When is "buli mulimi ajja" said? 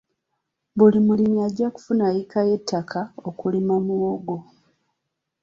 0.77-1.67